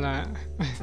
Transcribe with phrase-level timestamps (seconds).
[0.00, 0.28] la...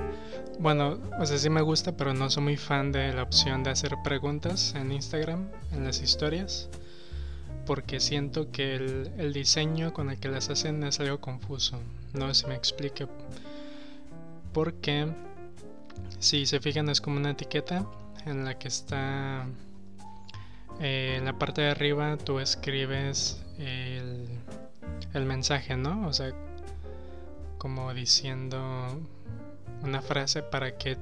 [0.60, 3.70] bueno, o sea, sí me gusta, pero no soy muy fan de la opción de
[3.70, 6.70] hacer preguntas en Instagram, en las historias,
[7.66, 11.80] porque siento que el, diseño con el que las hacen es algo confuso.
[12.14, 13.08] No si me explique.
[14.52, 15.08] Porque
[16.20, 17.86] si se fijan es como una etiqueta
[18.26, 19.46] en la que está
[20.82, 24.28] eh, en la parte de arriba tú escribes el,
[25.14, 26.08] el mensaje, ¿no?
[26.08, 26.34] O sea,
[27.58, 28.60] como diciendo
[29.84, 30.98] una frase para que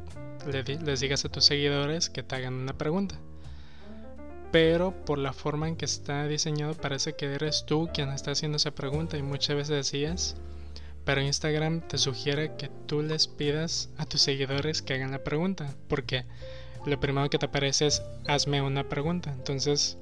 [0.84, 3.16] les digas a tus seguidores que te hagan una pregunta.
[4.52, 8.58] Pero por la forma en que está diseñado parece que eres tú quien está haciendo
[8.58, 10.36] esa pregunta y muchas veces decías,
[11.04, 15.76] pero Instagram te sugiere que tú les pidas a tus seguidores que hagan la pregunta,
[15.88, 16.26] porque
[16.86, 19.32] lo primero que te aparece es hazme una pregunta.
[19.32, 19.98] Entonces,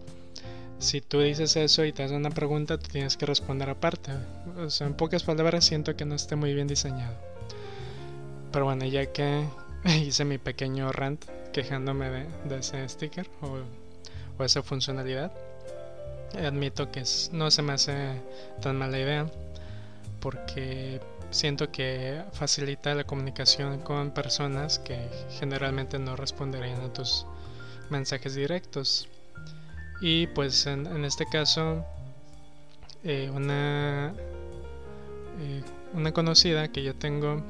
[0.84, 4.12] si tú dices eso y te haces una pregunta, tú tienes que responder aparte.
[4.58, 7.16] O sea, en pocas palabras siento que no esté muy bien diseñado.
[8.52, 9.45] Pero bueno, ya que
[9.86, 15.31] hice mi pequeño rant quejándome de, ese sticker o, esa funcionalidad,
[16.38, 18.22] admito que no se me hace
[18.61, 19.31] tan mala idea
[20.20, 27.26] porque siento que facilita la comunicación con personas que generalmente no responderían a tus
[27.89, 29.08] mensajes directos.
[30.02, 31.86] Y pues en, este caso,
[33.03, 34.13] eh, una,
[35.39, 35.63] eh,
[35.94, 37.41] una conocida que yo tengo,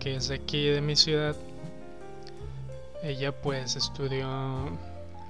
[0.00, 1.36] que es de aquí de mi ciudad,
[3.02, 4.28] ella pues estudió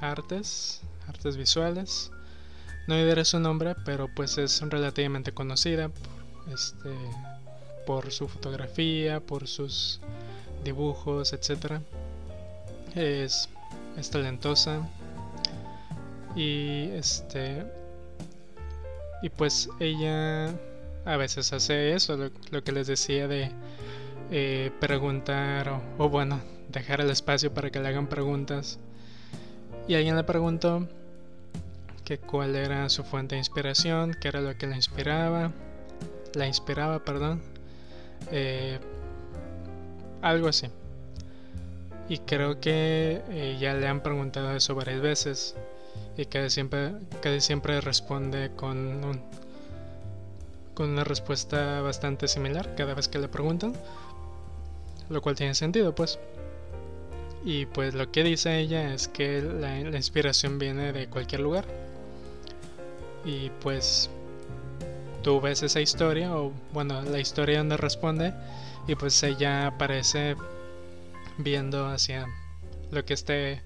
[0.01, 2.11] artes, artes visuales.
[2.87, 5.91] No diré su nombre, pero pues es relativamente conocida
[6.53, 6.91] este,
[7.87, 10.01] por su fotografía, por sus
[10.65, 11.81] dibujos, etc.
[12.95, 13.49] Es,
[13.97, 14.87] es talentosa
[16.35, 17.65] y este
[19.23, 20.49] y pues ella
[21.05, 23.51] a veces hace eso, lo, que les decía de
[24.31, 28.79] eh, preguntar o, bueno, dejar el espacio para que le hagan preguntas.
[29.87, 30.89] Y alguien le preguntó
[32.05, 35.53] que cuál era su fuente de inspiración, qué era lo que le inspiraba
[36.35, 37.43] la inspiraba, perdón.
[38.31, 38.79] Eh,
[40.23, 40.67] algo así.
[42.09, 45.55] Y creo que eh, ya le han preguntado eso varias veces
[46.17, 46.93] y casi siempre,
[47.41, 49.21] siempre responde con, un,
[50.75, 53.75] con una respuesta bastante similar cada vez que le preguntan,
[55.09, 56.19] lo cual tiene sentido pues.
[57.45, 61.67] Y pues lo que dice ella es que la inspiración viene de cualquier lugar.
[63.25, 64.09] Y pues
[65.23, 68.33] tú ves esa historia, o bueno, la historia donde responde,
[68.87, 70.37] y pues ella aparece
[71.39, 72.27] viendo hacia
[72.91, 73.63] lo que esté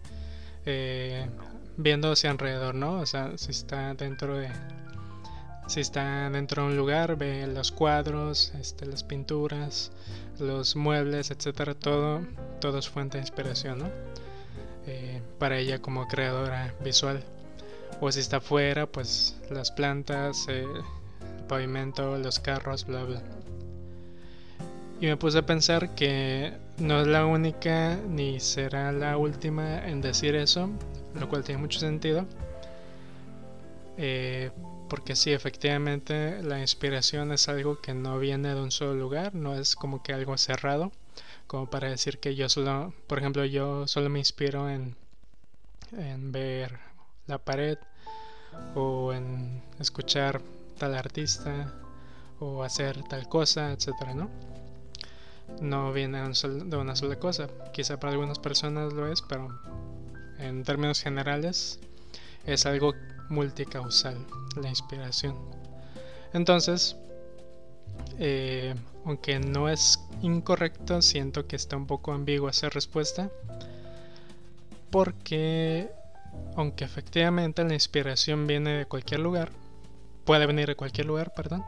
[0.64, 1.28] eh,
[1.78, 3.00] viendo hacia alrededor, ¿no?
[3.00, 4.50] O sea, si está dentro de
[5.68, 9.92] si está dentro de un lugar, ve los cuadros, este, las pinturas,
[10.38, 12.22] los muebles, etcétera, todo,
[12.78, 13.90] es fuente de inspiración, ¿no?
[14.86, 17.22] Eh, para ella como creadora visual.
[18.00, 20.64] O si está afuera, pues las plantas, eh,
[21.48, 23.22] pavimento, los carros, bla bla.
[25.02, 30.00] Y me puse a pensar que no es la única ni será la última en
[30.00, 30.70] decir eso,
[31.18, 32.26] lo cual tiene mucho sentido.
[33.96, 34.50] Eh,
[34.88, 39.54] porque sí, efectivamente la inspiración es algo que no viene de un solo lugar, no
[39.54, 40.92] es como que algo cerrado,
[41.46, 44.96] como para decir que yo solo, por ejemplo, yo solo me inspiro en,
[45.92, 46.78] en ver
[47.26, 47.78] la pared
[48.74, 50.40] o en escuchar
[50.78, 51.74] tal artista
[52.40, 54.30] o hacer tal cosa, etcétera, ¿no?
[55.60, 57.48] No viene de una sola cosa.
[57.72, 59.48] Quizá para algunas personas lo es, pero
[60.38, 61.78] en términos generales
[62.46, 62.94] es algo
[63.28, 64.16] multicausal
[64.60, 65.36] la inspiración.
[66.32, 66.96] Entonces,
[68.18, 73.30] eh, aunque no es incorrecto, siento que está un poco ambiguo esa respuesta.
[74.90, 75.90] Porque,
[76.56, 79.50] aunque efectivamente la inspiración viene de cualquier lugar,
[80.24, 81.64] puede venir de cualquier lugar, perdón,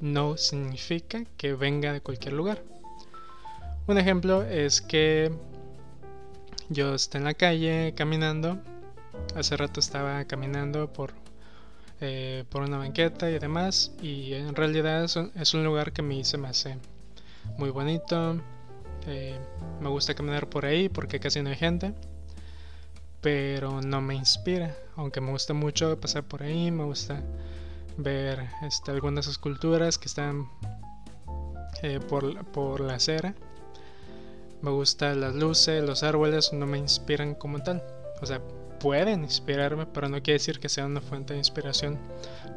[0.00, 2.62] no significa que venga de cualquier lugar.
[3.86, 5.32] Un ejemplo es que
[6.68, 8.58] yo esté en la calle caminando,
[9.34, 11.12] hace rato estaba caminando por,
[12.00, 16.24] eh, por una banqueta y demás, y en realidad es un, lugar que a mí
[16.24, 16.76] se me hace
[17.56, 18.40] muy bonito,
[19.06, 19.38] eh,
[19.80, 21.94] me gusta caminar por ahí porque casi no hay gente
[23.20, 24.76] pero no me inspira.
[24.96, 27.22] Aunque me gusta mucho pasar por ahí, me gusta
[27.96, 30.48] ver este, algunas esculturas que están
[31.82, 33.34] eh, por, la acera.
[34.62, 37.82] Me gustan las luces, los árboles, no me inspiran como tal.
[38.20, 38.40] O sea,
[38.80, 41.98] pueden inspirarme, pero no quiere decir que sea una fuente de inspiración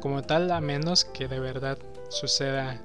[0.00, 1.78] como tal, a menos que de verdad
[2.08, 2.80] suceda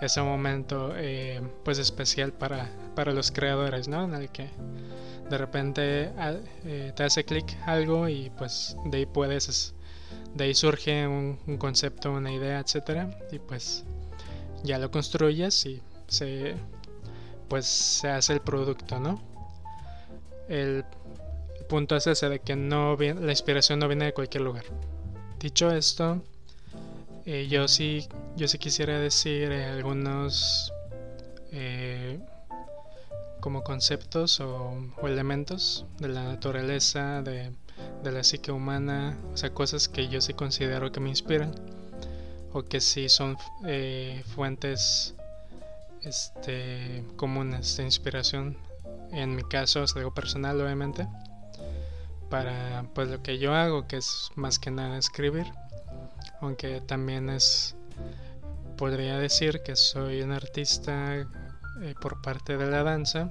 [0.00, 4.04] ese momento eh, pues especial para, para los creadores, ¿no?
[4.04, 4.48] En el que
[5.28, 9.74] de repente ah, eh, te hace clic algo y pues de ahí puedes,
[10.34, 13.84] de ahí surge un, concepto, una idea, etcétera y pues
[14.64, 16.56] ya lo construyes y se
[17.50, 19.20] pues se hace el producto, ¿no?
[20.48, 20.84] El,
[21.68, 24.64] punto es ese de que no la inspiración no viene de cualquier lugar.
[25.38, 26.20] Dicho esto,
[27.26, 30.72] eh, yo sí yo sí quisiera decir eh, algunos
[31.52, 32.18] eh,
[33.40, 34.74] como conceptos o,
[35.04, 37.52] elementos de la naturaleza, de,
[38.02, 41.52] la psique humana, o sea, cosas que yo sí considero que me inspiran
[42.52, 43.36] o que sí son
[44.34, 45.14] fuentes
[46.02, 48.56] este, comunes de inspiración.
[49.12, 51.06] En mi caso es algo personal, obviamente,
[52.28, 55.46] para pues lo que yo hago, que es más que nada escribir
[56.40, 57.76] aunque también es
[58.76, 63.30] podría decir que soy un artista eh, por parte de la danza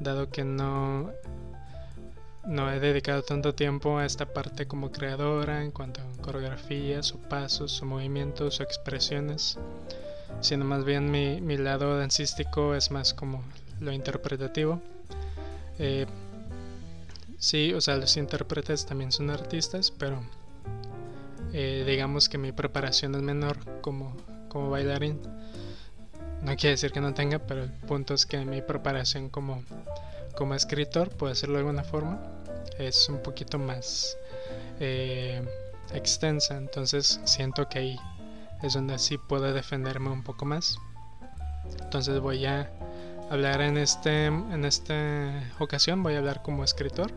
[0.00, 1.10] dado que no
[2.44, 7.18] no he dedicado tanto tiempo a esta parte como creadora en cuanto a coreografías o
[7.18, 9.58] pasos o movimientos o expresiones
[10.40, 13.42] sino más bien mi, mi lado dancístico es más como
[13.80, 14.80] lo interpretativo
[15.78, 16.06] eh,
[17.38, 20.22] sí o sea los intérpretes también son artistas pero
[21.52, 24.14] eh, digamos que mi preparación es menor como,
[24.48, 25.20] como bailarín.
[26.42, 29.62] No quiere decir que no tenga, pero el punto es que mi preparación como,
[30.36, 32.20] como escritor, puedo decirlo de alguna forma,
[32.78, 34.18] es un poquito más
[34.80, 35.40] eh,
[35.94, 36.58] extensa.
[36.58, 37.96] Entonces siento que ahí
[38.62, 40.78] es donde sí puedo defenderme un poco más.
[41.80, 42.70] Entonces voy a
[43.30, 47.10] hablar en este en esta ocasión voy a hablar como escritor,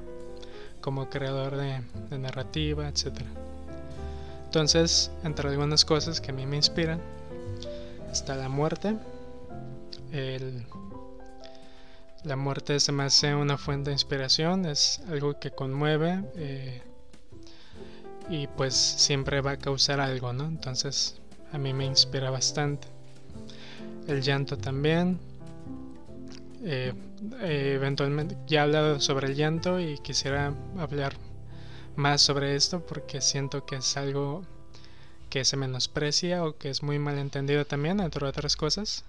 [0.82, 1.82] como creador de,
[2.18, 3.30] narrativa, etcétera.
[4.46, 7.00] Entonces, entre algunas cosas que a mí me inspiran,
[8.12, 8.96] está la muerte.
[12.24, 16.82] la muerte se me hace una fuente de inspiración, es algo que conmueve eh,
[18.30, 20.46] y pues siempre va a causar algo, ¿no?
[20.46, 21.20] Entonces,
[21.52, 22.88] a mí me inspira bastante.
[24.08, 25.20] El llanto también.
[26.64, 26.94] Eh,
[27.42, 31.14] eventualmente ya he hablado sobre el llanto y quisiera hablar
[31.96, 34.44] más sobre esto porque siento que es algo
[35.30, 39.04] que se menosprecia o que es muy mal entendido también, entre otras cosas.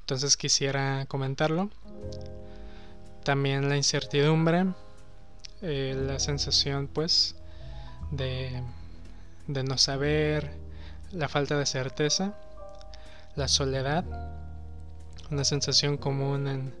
[0.00, 1.70] Entonces quisiera comentarlo.
[3.24, 4.66] También la incertidumbre,
[5.62, 7.36] eh, la sensación pues
[8.10, 8.62] de
[9.46, 10.50] no saber,
[11.12, 12.34] la falta de certeza,
[13.36, 14.04] la soledad,
[15.30, 16.74] una sensación común en,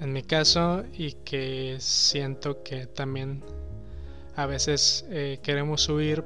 [0.00, 3.42] en mi caso y que siento que también
[4.36, 6.24] a veces eh, queremos huir,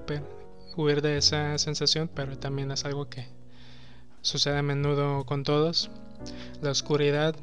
[0.76, 3.26] huir de esa sensación, pero también es algo que
[4.22, 5.90] sucede a menudo con todos.
[6.62, 7.34] La oscuridad,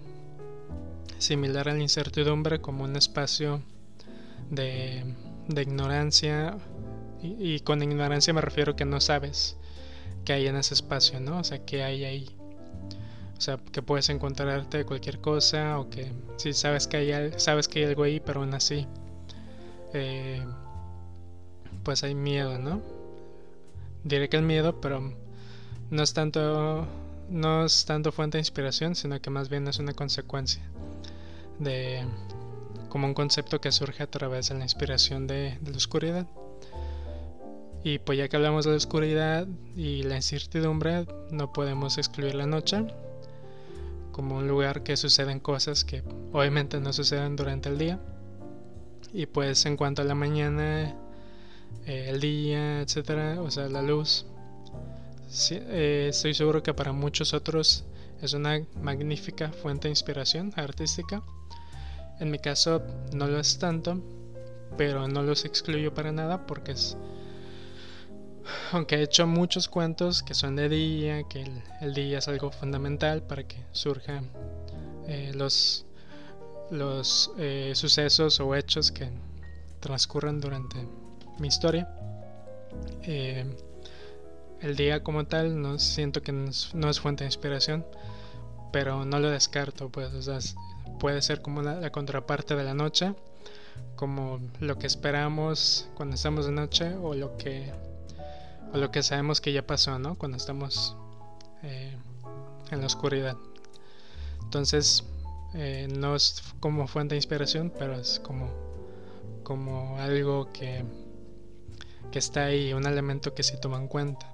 [1.18, 3.62] similar a la incertidumbre, como un espacio
[4.50, 5.04] de,
[5.50, 6.58] ignorancia,
[7.22, 9.58] y, con ignorancia me refiero que no sabes
[10.26, 11.40] qué hay en ese espacio, ¿no?
[11.40, 12.36] O sea, qué hay ahí.
[13.38, 17.80] O sea, que puedes encontrarte cualquier cosa o que si sabes que hay, sabes que
[17.80, 18.88] hay algo ahí, pero aún así
[19.94, 20.46] eh,
[21.84, 22.82] pues hay miedo, ¿no?
[24.04, 25.14] Diré que el miedo, pero
[25.90, 26.88] no es tanto
[27.30, 30.62] no es tanto fuente de inspiración, sino que más bien es una consecuencia
[31.60, 32.06] de
[32.90, 36.28] como un concepto que surge a través de la inspiración de la oscuridad.
[37.84, 42.46] Y pues ya que hablamos de la oscuridad y la incertidumbre, no podemos excluir la
[42.46, 42.86] noche
[44.12, 48.00] como un lugar que suceden cosas que obviamente no suceden durante el día
[49.14, 50.96] y pues en cuanto a la mañana,
[51.86, 54.26] eh, el día, etcétera, o sea, la luz,
[55.52, 57.84] eh, estoy seguro que para muchos otros
[58.22, 61.22] es una magnífica fuente de inspiración artística.
[62.20, 62.82] En mi caso
[63.14, 64.02] no lo es tanto,
[64.78, 66.96] pero no los excluyo para nada porque es
[68.72, 71.46] aunque he hecho muchos cuentos que son de día, que
[71.82, 74.30] el, día es algo fundamental para que surjan
[75.08, 75.86] eh, los
[76.72, 79.10] los eh, sucesos o hechos que
[79.82, 80.78] transcurren durante
[81.38, 81.90] mi historia.
[83.04, 83.46] Eh,
[84.62, 86.50] el día como tal no siento que no
[86.90, 87.86] es, fuente de inspiración,
[88.72, 90.12] pero no lo descarto, pues
[91.00, 93.14] puede ser como la, contraparte de la noche,
[93.96, 97.74] como lo que esperamos cuando estamos de noche o lo que
[98.74, 100.16] o lo que sabemos que ya pasó, ¿no?
[100.16, 100.96] Cuando estamos
[101.64, 101.96] eh,
[102.72, 103.38] en la oscuridad.
[104.44, 105.04] Entonces,
[105.54, 108.50] eh, no es como fuente de inspiración, pero es como,
[109.44, 110.84] como algo que,
[112.12, 114.32] que está ahí, un elemento que se toma en cuenta.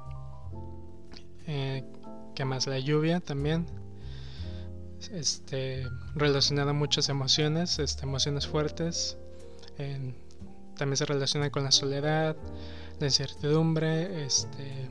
[1.47, 1.83] Eh,
[2.35, 2.67] ¿Qué más?
[2.67, 3.65] La lluvia también.
[5.11, 9.17] Este, relacionada a muchas emociones, este, emociones fuertes.
[10.77, 12.35] también se relaciona con la soledad,
[12.99, 14.89] la incertidumbre, este,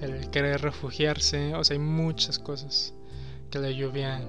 [0.00, 1.54] el querer refugiarse.
[1.54, 2.94] O sea, hay muchas cosas
[3.50, 4.20] que la lluvia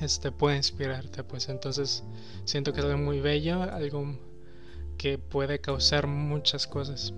[0.00, 1.24] este, puede inspirarte.
[1.24, 2.04] Pues entonces
[2.44, 4.18] siento que es algo muy bello, algo
[4.96, 7.14] que puede causar muchas cosas,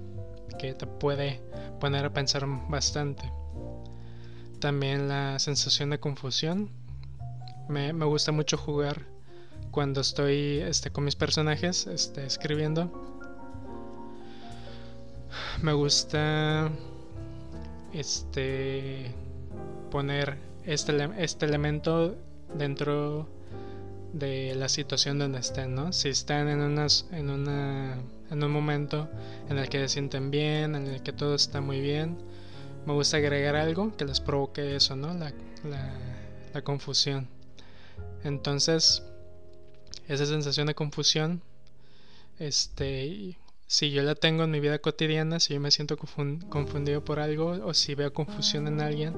[0.58, 1.40] que te puede
[1.80, 3.32] poner a pensar bastante.
[4.60, 6.70] También la sensación de confusión.
[7.68, 9.06] Me, gusta mucho jugar
[9.70, 13.19] cuando estoy este, con mis personajes este, escribiendo.
[15.62, 16.70] Me gusta
[17.92, 19.12] este
[19.90, 22.16] poner este, este elemento
[22.54, 23.28] dentro
[24.12, 25.92] de la situación donde estén, ¿no?
[25.92, 27.98] Si están en unas, en una,
[28.30, 29.08] en un momento
[29.48, 32.18] en el que se sienten bien, en el que todo está muy bien,
[32.86, 35.14] me gusta agregar algo que les provoque eso, ¿no?
[35.14, 35.32] La,
[36.52, 37.28] la confusión.
[38.24, 39.02] Entonces,
[40.08, 41.42] esa sensación de confusión,
[42.38, 43.36] este,
[43.70, 47.50] si yo la tengo en mi vida cotidiana, si yo me siento confundido por algo
[47.50, 49.14] o si veo confusión en alguien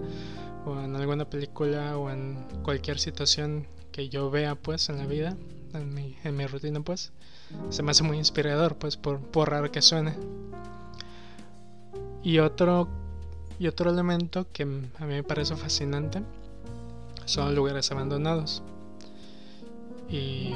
[0.67, 5.39] o en alguna película o en cualquier situación que yo vea pues en la vida,
[5.73, 7.13] en mi, rutina pues,
[7.71, 10.15] se me hace muy inspirador pues por, por raro que suene.
[12.23, 12.89] Y otro,
[13.59, 16.23] y otro elemento que a mí me parece fascinante
[17.25, 18.63] son lugares abandonados.
[20.11, 20.53] Y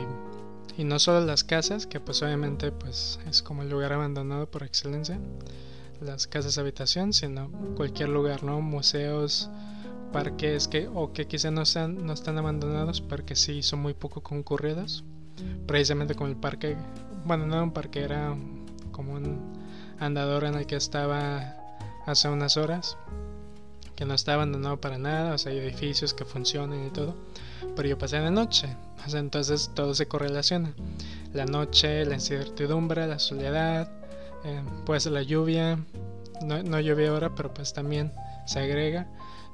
[0.77, 4.63] y no solo las casas, que pues obviamente pues es como el lugar abandonado por
[4.63, 5.19] excelencia,
[6.01, 8.61] las casas habitación, sino cualquier lugar, ¿no?
[8.61, 9.51] Museos,
[10.13, 14.23] parques que o que quizá no sean no están abandonados, porque sí son muy poco
[14.23, 15.05] concurridos.
[15.67, 16.77] Precisamente como el parque,
[17.25, 18.35] bueno, no un parque, era
[18.93, 19.53] como un
[19.99, 21.57] andador en el que estaba
[22.07, 22.97] hace unas horas,
[23.95, 27.15] que no está abandonado para nada, o sea, hay edificios que funcionan y todo
[27.75, 28.69] pero yo pasé de noche.
[29.15, 30.75] Entonces todo se correlaciona.
[31.33, 33.91] La noche, la incertidumbre, la soledad,
[34.99, 35.79] ser la lluvia.
[36.43, 38.13] No, no lluvia ahora, pero pues también
[38.47, 39.07] se agrega.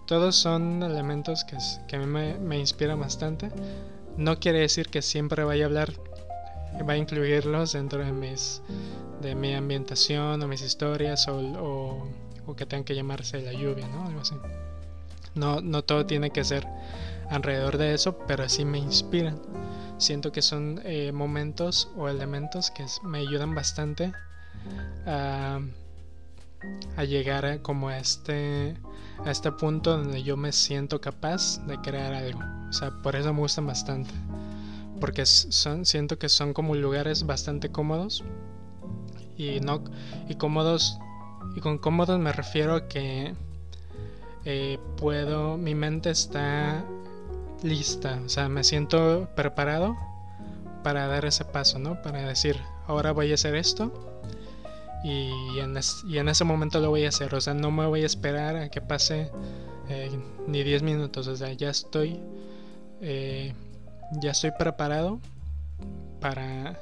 [0.06, 1.56] Todos son elementos que,
[1.86, 3.50] que a mí me, me inspiran bastante.
[4.16, 5.92] No quiere decir que siempre vaya a hablar,
[6.88, 8.62] va a incluirlos dentro de mis
[9.22, 12.08] de mi ambientación o mis historias o, o,
[12.46, 14.06] o que tengan que llamarse la lluvia, ¿no?
[14.06, 14.34] Algo así.
[15.34, 16.66] No, no todo tiene que ser
[17.32, 19.40] alrededor de eso, pero sí me inspiran.
[19.98, 24.12] Siento que son eh, momentos o elementos que me ayudan bastante
[25.06, 25.60] a,
[27.06, 28.76] llegar a, como a este,
[29.24, 32.40] a este punto donde yo me siento capaz de crear algo.
[32.68, 34.12] O sea, por eso me gustan bastante.
[35.00, 38.22] Porque son, siento que son como lugares bastante cómodos.
[39.36, 39.82] Y no
[40.28, 40.98] y cómodos.
[41.56, 43.34] Y con cómodos me refiero a que
[44.44, 45.56] eh, puedo.
[45.56, 46.84] Mi mente está
[47.62, 49.96] lista, o sea, me siento preparado
[50.82, 52.00] para dar ese paso, ¿no?
[52.02, 53.92] Para decir, ahora voy a hacer esto
[55.04, 58.56] y en, ese momento lo voy a hacer, o sea, no me voy a esperar
[58.56, 59.30] a que pase
[59.88, 60.10] eh,
[60.46, 62.20] ni 10 minutos, o sea, ya estoy,
[63.00, 63.52] eh,
[64.20, 65.18] ya estoy preparado
[66.20, 66.78] para,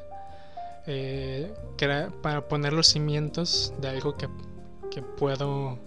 [0.86, 1.52] eh,
[2.22, 4.28] para poner los cimientos de algo que,
[4.90, 5.78] que puedo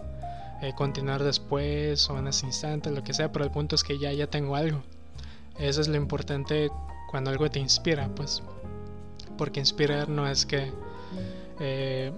[0.64, 3.98] eh, continuar después o en ese instante, lo que sea, pero el punto es que
[3.98, 4.82] ya, ya tengo algo.
[5.58, 6.70] Eso es lo importante
[7.10, 8.42] cuando algo te inspira, pues.
[9.36, 10.72] Porque inspirar no es que...
[11.60, 12.12] Eh,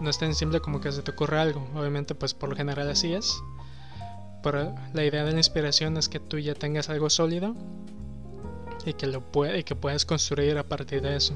[0.00, 1.64] no es tan simple como que se te ocurra algo.
[1.76, 3.40] Obviamente, pues por lo general así es.
[4.42, 7.54] Pero la idea de la inspiración es que tú ya tengas algo sólido
[8.84, 9.22] y que lo
[9.56, 11.34] y que puedas construir a partir de eso.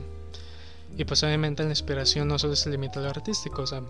[0.97, 3.83] Y pues obviamente la inspiración no solo se limita a lo artístico, o sea,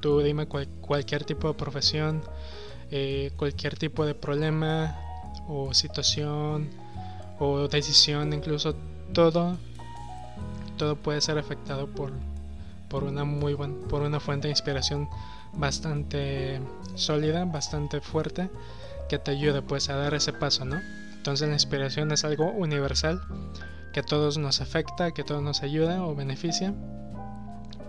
[0.00, 2.22] Tú dime cualquier tipo de profesión,
[2.90, 4.96] eh, cualquier tipo de problema
[5.46, 6.70] o situación
[7.38, 8.74] o decisión, incluso
[9.12, 9.56] todo,
[10.76, 12.12] todo puede ser afectado por,
[12.88, 15.08] por una muy buena, por una fuente de inspiración
[15.52, 16.60] bastante
[16.94, 18.50] sólida, bastante fuerte,
[19.08, 20.80] que te ayude pues a dar ese paso, ¿no?
[21.16, 23.20] Entonces la inspiración es algo universal
[23.92, 26.72] que a todos nos afecta, que a todos nos ayuda o beneficia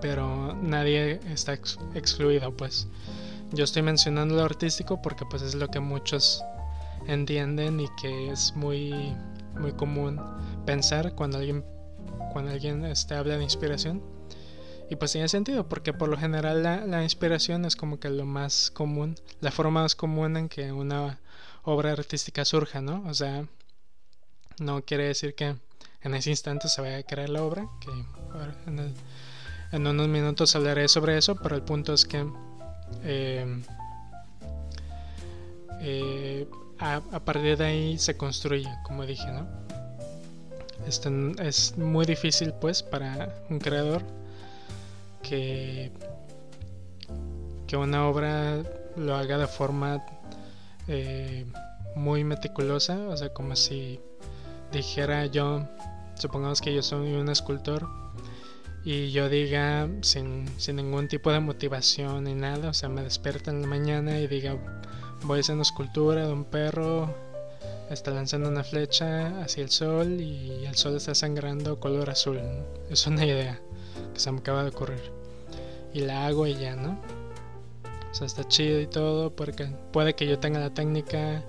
[0.01, 2.87] pero nadie está excluido, pues.
[3.51, 6.41] Yo estoy mencionando lo artístico porque pues es lo que muchos
[7.07, 9.15] entienden y que es muy
[9.59, 10.21] muy común
[10.65, 11.65] pensar cuando alguien
[12.31, 14.01] cuando alguien este, habla de inspiración.
[14.89, 18.25] Y pues tiene sentido, porque por lo general la, la, inspiración es como que lo
[18.25, 21.21] más común, la forma más común en que una
[21.63, 23.03] obra artística surja, ¿no?
[23.07, 23.45] O sea,
[24.59, 25.55] no quiere decir que
[26.01, 27.89] en ese instante se vaya a crear la obra, que
[28.67, 28.93] en el,
[29.71, 32.25] en unos minutos hablaré sobre eso, pero el punto es que
[33.03, 33.61] eh,
[35.81, 36.47] eh,
[36.79, 39.47] a, partir de ahí se construye, como dije, ¿no?
[40.87, 41.09] Este,
[41.39, 44.01] es muy difícil pues para un creador
[45.21, 45.91] que,
[47.67, 48.63] que una obra
[48.95, 50.03] lo haga de forma
[50.87, 51.45] eh,
[51.95, 53.99] muy meticulosa, o sea, como si
[54.71, 55.67] dijera yo,
[56.15, 57.87] supongamos que yo soy un escultor
[58.83, 63.51] y yo diga sin, sin ningún tipo de motivación ni nada, o sea, me despierta
[63.51, 64.57] en la mañana y diga,
[65.23, 67.13] voy a hacer una escultura de un perro,
[67.91, 72.39] está lanzando una flecha hacia el sol y el sol está sangrando color azul.
[72.89, 73.59] Es una idea
[74.13, 75.11] que se me acaba de ocurrir.
[75.93, 76.99] Y la hago y ya, ¿no?
[78.11, 81.43] O sea, está chido y todo porque puede que yo tenga la técnica,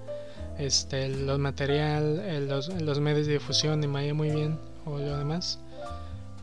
[0.58, 5.16] este, los material, los, los medios de difusión y me vaya muy bien o lo
[5.16, 5.60] demás.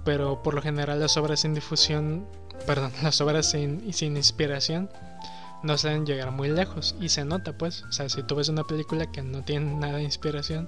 [0.09, 2.25] Pero por lo general las obras sin difusión,
[2.65, 4.89] perdón, las obras sin, sin inspiración
[5.61, 8.63] no saben llegar muy lejos y se nota pues, o sea, si tú ves una
[8.63, 10.67] película que no tiene nada de inspiración,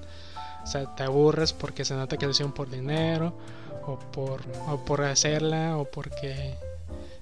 [0.64, 3.36] o sea, te aburres porque se nota que lo hicieron por dinero
[3.88, 3.98] o
[4.78, 6.54] por, hacerla o porque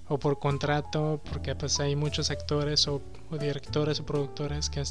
[0.10, 3.02] o por contrato, porque pues hay muchos actores o,
[3.40, 4.82] directores o productores que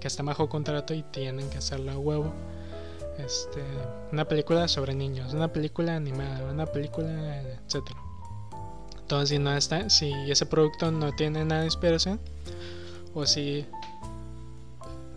[0.00, 2.32] están bajo contrato y tienen que hacerlo a huevo.
[3.24, 3.62] Este,
[4.12, 8.00] una película sobre niños, una película animada, una película, etcétera.
[9.00, 12.20] Entonces, si no está, si ese producto no tiene nada de inspiración,
[13.14, 13.66] o si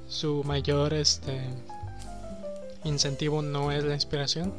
[0.07, 1.41] su mayor este
[2.83, 4.53] incentivo no es la inspiración,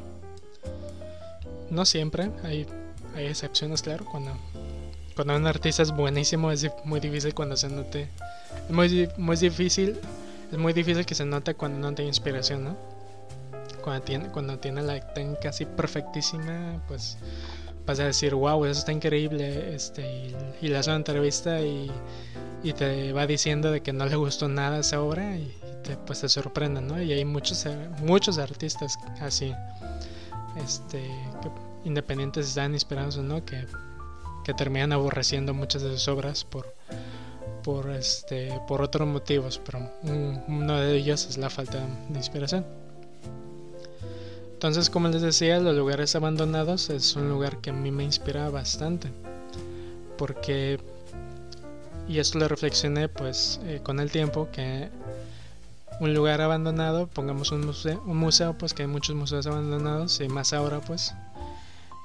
[1.70, 2.66] no siempre, hay,
[3.16, 4.32] hay excepciones, claro, cuando
[5.14, 8.08] cuando un artista es buenísimo es muy difícil cuando se note.
[8.68, 9.96] Es muy, muy difícil,
[10.50, 12.76] es muy difícil que se note cuando no tiene inspiración, ¿no?
[13.84, 17.18] Cuando tiene, cuando tiene la técnica así perfectísima, pues
[17.84, 21.90] vas a decir, wow, eso está increíble, este, y, y le hace una entrevista y,
[22.62, 26.22] y, te va diciendo de que no le gustó nada esa obra y, te, pues
[26.22, 27.02] te sorprende, ¿no?
[27.02, 27.66] Y hay muchos,
[28.00, 29.52] muchos artistas así,
[30.56, 31.04] este,
[31.84, 33.66] independientes están inspirados o no, que
[34.44, 36.72] que terminan aborreciendo muchas de sus obras por,
[37.64, 42.64] por, este, por otros motivos, pero uno de ellos es la falta de inspiración.
[44.64, 48.48] Entonces, como les decía, los lugares abandonados es un lugar que a mí me inspira
[48.48, 49.10] bastante,
[50.16, 50.80] porque,
[52.08, 54.88] y esto lo reflexioné pues eh, con el tiempo, que
[56.00, 60.28] un lugar abandonado, pongamos un museo, un museo, pues que hay muchos museos abandonados, y
[60.28, 61.12] más ahora pues,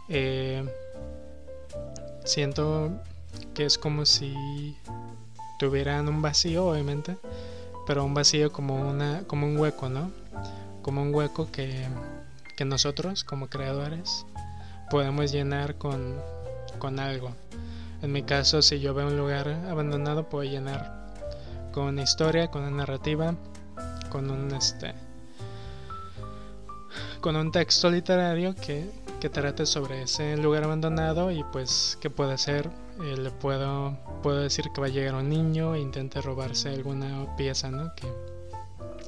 [0.10, 0.66] eh,
[2.26, 2.92] siento
[3.54, 4.36] que es como si
[5.60, 7.16] tuvieran un vacío, obviamente,
[7.88, 10.12] pero un vacío como, una, como un hueco, ¿no?
[10.82, 11.88] Como un hueco que,
[12.60, 14.26] que nosotros, como creadores,
[14.90, 16.18] podemos llenar con,
[16.78, 17.32] con algo.
[18.02, 21.08] En mi caso, si yo veo un lugar abandonado, puedo llenar
[21.72, 23.34] con una historia, con una narrativa,
[24.10, 24.94] con un este
[27.22, 28.92] con un texto literario que,
[29.22, 32.70] que trate sobre ese lugar abandonado y pues que puede ser
[33.04, 37.38] eh, le puedo puedo decir que va a llegar un niño e intente robarse alguna
[37.38, 37.94] pieza ¿no?
[37.96, 38.08] que,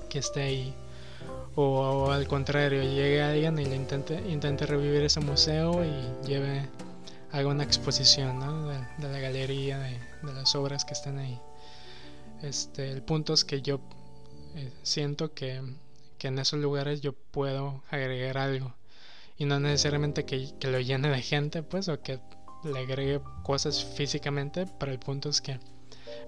[0.09, 0.75] que esté ahí
[1.55, 6.67] o, al contrario llegue alguien y le intente intente revivir ese museo y lleve
[7.31, 8.69] alguna exposición ¿no?
[8.69, 11.39] de, la galería de, las obras que están ahí
[12.41, 13.79] este el punto es que yo
[14.55, 15.61] eh, siento que,
[16.17, 18.73] que en esos lugares yo puedo agregar algo
[19.41, 22.19] y no necesariamente que, lo llene de gente, pues, o que
[22.63, 25.59] le agregue cosas físicamente, pero el punto es que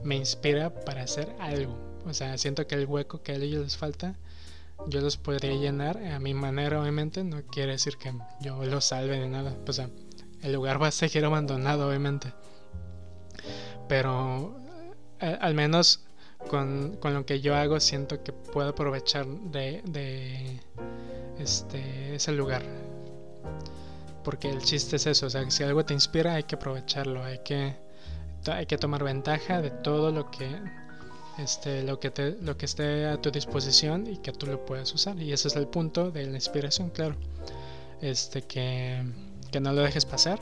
[0.02, 1.78] me inspira para hacer algo.
[2.08, 4.16] O sea, siento que el hueco que a ellos les falta,
[4.88, 7.24] yo los podría llenar a mi manera, obviamente.
[7.24, 9.56] No quiere decir que yo los salve de nada.
[9.67, 9.89] O sea,
[10.41, 12.34] el lugar va a seguir abandonado, obviamente.
[13.88, 14.56] Pero
[15.19, 16.04] eh, al menos
[16.50, 20.62] con, con, lo que yo hago, siento que puedo aprovechar de, de
[21.39, 22.63] este, ese lugar
[24.24, 27.39] porque el chiste es eso, o sea, si algo te inspira hay que aprovecharlo, hay
[27.39, 27.76] que,
[28.48, 30.50] hay que tomar ventaja de todo lo que,
[31.38, 34.93] este, lo, que te, lo que esté a tu disposición y que tú lo puedas
[34.93, 35.19] usar.
[35.19, 37.15] Y ese es el punto de la inspiración, claro.
[38.02, 39.04] Este, que,
[39.52, 40.39] que no lo dejes pasar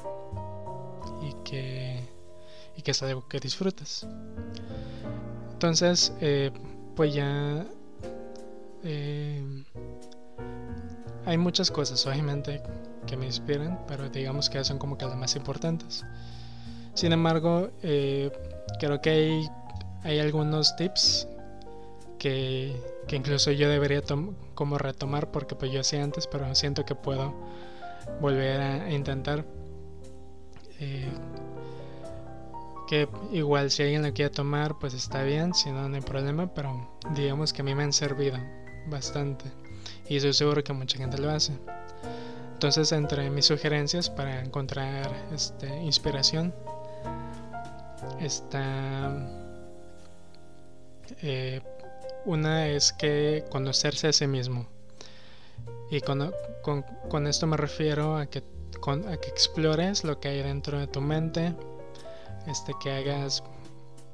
[1.21, 1.99] y que,
[2.75, 4.07] y que es algo que disfrutas.
[5.53, 6.51] Entonces, eh,
[6.95, 7.65] pues ya...
[8.83, 9.63] Eh,
[11.25, 12.63] hay muchas cosas, obviamente,
[13.05, 16.03] que me inspiran, pero digamos que son como que las más importantes.
[16.93, 18.31] Sin embargo, eh,
[18.79, 19.49] creo que hay,
[20.03, 21.27] hay algunos tips
[22.17, 22.75] que,
[23.07, 24.01] que incluso yo debería
[24.53, 27.33] como retomar porque pues yo hacía antes, pero siento que puedo
[28.19, 29.45] volver a, intentar.
[30.79, 31.11] Eh,
[32.87, 36.53] que igual si alguien lo quiere tomar, pues está bien, si no, no hay problema,
[36.53, 38.37] pero digamos que a mí me han servido
[38.87, 39.45] bastante
[40.09, 41.53] y estoy seguro que mucha gente lo hace.
[42.53, 46.53] Entonces, entre mis sugerencias para encontrar este, inspiración
[48.19, 49.40] está
[51.21, 51.61] eh,
[52.25, 54.67] una es que conocerse a sí mismo.
[55.89, 56.33] Y con,
[57.09, 61.01] con, esto me refiero a que, a que explores lo que hay dentro de tu
[61.01, 61.53] mente,
[62.47, 63.43] este, que hagas...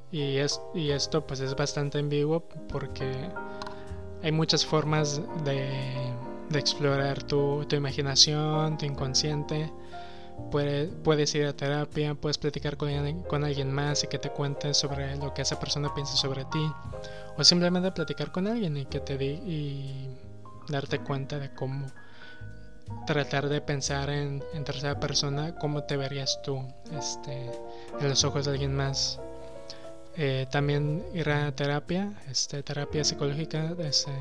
[0.10, 3.12] Y, es, y esto pues es bastante ambiguo porque
[4.24, 5.70] hay muchas formas de,
[6.50, 9.72] de explorar tu, tu, imaginación, tu inconsciente.
[10.52, 15.15] Puedes ir a terapia, puedes platicar con, con alguien más y que te cuente sobre
[15.17, 16.71] lo que esa persona piensa sobre ti.
[17.38, 20.10] O simplemente platicar con alguien y que te y
[20.69, 21.88] darte cuenta de cómo
[23.06, 26.62] tratar de pensar en, en, tercera persona cómo te verías tú
[26.97, 27.52] este,
[28.00, 29.19] en los ojos de alguien más.
[30.15, 34.12] Eh, también ir a terapia, este, terapia psicológica este,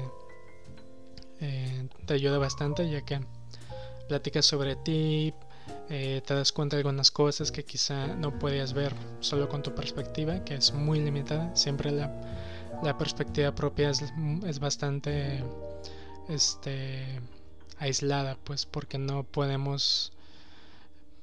[1.40, 3.20] eh, te ayuda bastante ya que
[4.08, 5.32] platicas sobre ti,
[5.88, 9.74] eh, te das cuenta de algunas cosas que quizá no podías ver solo con tu
[9.74, 11.54] perspectiva, que es muy limitada.
[11.54, 15.42] Siempre la, perspectiva propia es, bastante
[16.28, 17.20] este,
[17.78, 20.12] aislada, pues porque no podemos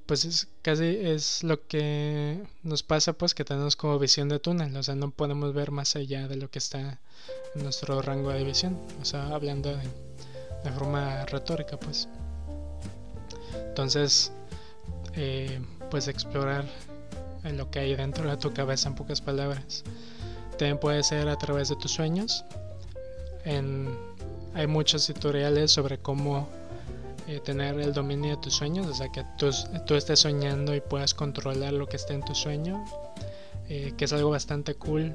[0.05, 4.75] pues es casi es lo que nos pasa pues que tenemos como visión de túnel,
[4.75, 6.99] o sea, no podemos ver más allá de lo que está
[7.55, 12.09] nuestro rango de visión, o sea, hablando de forma retórica pues.
[13.69, 14.31] Entonces,
[15.15, 16.65] eh, pues explorar
[17.51, 19.83] lo que hay dentro de tu cabeza en pocas palabras.
[20.57, 22.45] También puede ser a través de tus sueños.
[23.43, 23.89] En,
[24.53, 26.47] hay muchos tutoriales sobre cómo
[27.27, 29.49] eh, tener el dominio de tus sueños, o sea, que tú,
[29.85, 32.83] tú, estés soñando y puedas controlar lo que está en tu sueño,
[33.69, 35.13] eh, que es algo bastante cool.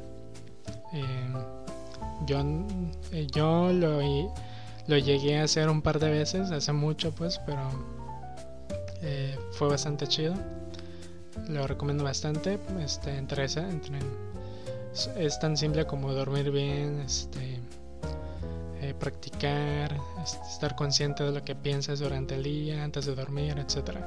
[0.93, 1.33] Eh,
[2.27, 2.43] yo,
[3.33, 4.01] yo lo,
[4.87, 7.61] lo llegué a hacer un par de veces, hace mucho pues, pero
[9.53, 10.35] fue bastante chido.
[11.49, 12.59] Lo recomiendo bastante.
[12.81, 17.61] Este, entre, es tan simple como dormir bien, este,
[18.81, 19.97] eh, practicar,
[20.49, 23.99] estar consciente de lo que piensas durante el día, antes de dormir, etc.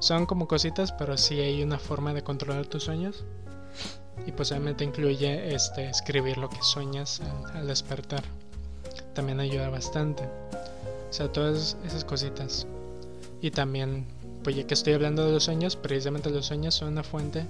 [0.00, 3.24] Son como cositas, pero sí hay una forma de controlar tus sueños.
[4.26, 7.22] Y posiblemente incluye este, escribir lo que sueñas
[7.54, 8.22] al, despertar.
[9.14, 10.24] También ayuda bastante.
[10.24, 12.66] O sea, todas esas cositas.
[13.40, 14.06] Y también,
[14.42, 17.44] pues ya que estoy hablando de los sueños, precisamente los sueños son una fuente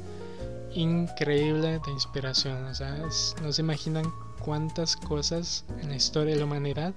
[0.74, 2.64] increíble de inspiración.
[2.66, 2.96] O sea,
[3.42, 4.12] no se imaginan
[4.44, 6.94] cuántas cosas en la historia de la humanidad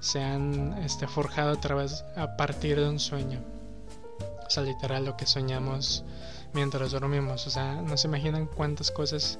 [0.00, 3.40] se han este, forjado a, través, a partir de un sueño.
[4.46, 6.04] O sea, literal lo que soñamos
[6.52, 7.46] mientras dormimos.
[7.46, 9.38] O sea, no se imaginan cuántas cosas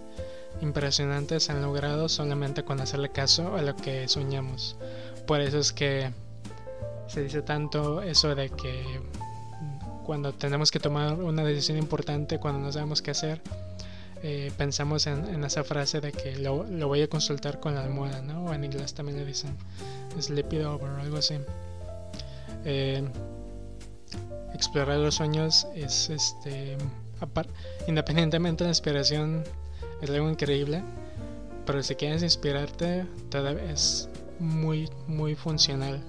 [0.60, 4.76] impresionantes han logrado solamente con hacerle caso a lo que soñamos.
[5.26, 6.10] Por eso es que
[7.06, 9.00] se dice tanto eso de que
[10.08, 13.42] cuando tenemos que tomar una decisión importante, cuando no sabemos qué hacer,
[14.22, 18.46] eh, pensamos en, esa frase de que lo, voy a consultar con la almohada, ¿no?
[18.46, 19.54] O en inglés también le dicen
[20.18, 21.34] sleep it over o algo así.
[22.64, 23.06] Eh,
[24.54, 26.78] explorar los sueños es, este,
[27.86, 29.44] independientemente de la inspiración,
[30.00, 30.82] es algo increíble.
[31.66, 33.04] Pero si quieres inspirarte,
[33.70, 36.00] es muy, muy funcional.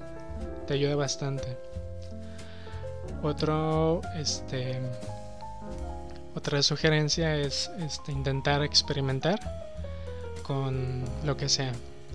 [0.67, 1.68] Te ayuda bastante.
[4.15, 4.79] Este,
[6.35, 9.39] otra sugerencia es este, intentar experimentar
[10.43, 11.73] con lo que sea.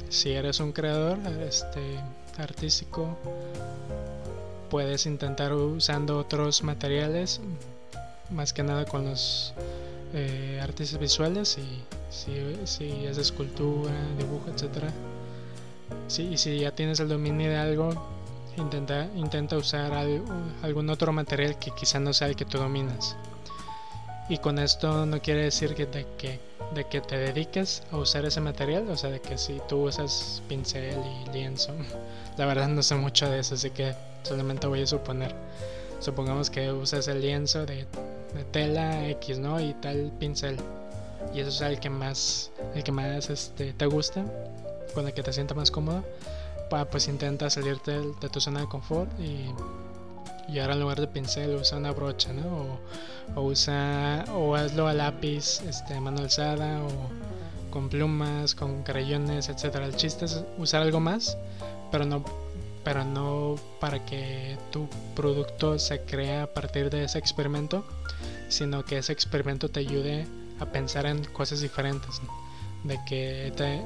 [0.08, 2.00] Si eres un creador este,
[2.38, 3.16] artístico,
[4.70, 7.40] puedes intentar usando otros materiales,
[8.30, 9.52] más que nada con los
[10.14, 14.84] eh, artistas visuales, y, si, es escultura, dibujo, etc.
[16.18, 17.90] y si ya tienes el dominio de algo,
[18.56, 19.92] intenta, intenta usar
[20.62, 23.16] algún otro material que quizá no sea el que tú dominas.
[24.28, 26.40] Y con esto no quiere decir que te, que,
[26.74, 30.42] de que te dediques a usar ese material, o sea, de que si tú usas
[30.48, 31.72] pincel y lienzo,
[32.38, 35.34] la verdad no sé mucho de eso, así que solamente voy a suponer.
[36.00, 37.86] Supongamos que usas el lienzo de,
[38.50, 39.60] tela X, ¿no?
[39.60, 40.56] Y tal pincel.
[41.34, 44.24] Y eso es el que más, el que más este, te gusta,
[44.94, 46.04] con el que te sienta más cómodo.
[46.68, 49.50] Pues intenta salirte de tu zona de confort y
[50.48, 52.78] y ahora en lugar de pincel usa una brocha, ¿no?
[53.34, 59.86] O, usa, o hazlo a lápiz, este, mano alzada, o con plumas, con crayones, etcétera.
[59.86, 61.36] El chiste es usar algo más,
[61.90, 62.24] pero no,
[62.84, 67.84] pero no para que tu producto se crea a partir de ese experimento,
[68.48, 70.26] sino que ese experimento te ayude
[70.60, 72.20] a pensar en cosas diferentes,
[72.84, 73.82] de que te,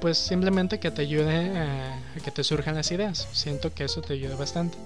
[0.00, 3.28] pues simplemente que te ayude a, que te surjan las ideas.
[3.32, 4.76] Siento que eso te ayuda bastante.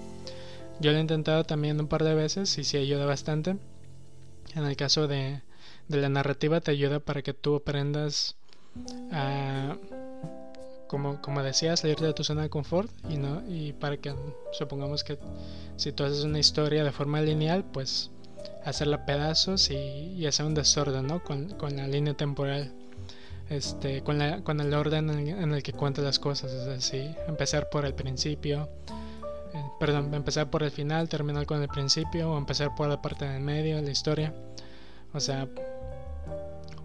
[0.79, 3.57] Yo lo he intentado también un par de veces y sí ayuda bastante.
[4.55, 5.41] En el caso de,
[5.87, 8.35] de la narrativa te ayuda para que tú aprendas
[9.11, 9.75] a,
[10.87, 14.15] como, como decía, salir de tu zona de confort y, no, y para que
[14.51, 15.19] supongamos que
[15.75, 18.09] si tú haces una historia de forma lineal, pues
[18.63, 21.23] hacerla pedazos y, y hacer un desorden ¿no?
[21.23, 22.73] con, con la línea temporal
[23.49, 27.69] este, con, la, con el orden en, el que cuenta las cosas, es decir, empezar
[27.69, 28.69] por el principio,
[29.53, 33.25] eh, perdón, empezar por el final, terminar con el principio, o empezar por la parte
[33.25, 34.33] del medio, la historia,
[35.13, 35.47] o sea,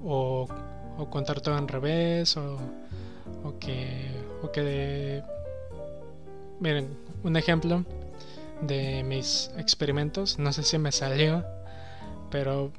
[0.02, 0.48] o,
[1.10, 2.58] contar todo en revés, o,
[3.60, 4.10] que,
[4.42, 5.22] o que,
[6.60, 7.84] miren, un ejemplo
[8.62, 11.44] de mis experimentos, no sé si me salió,
[12.30, 12.72] pero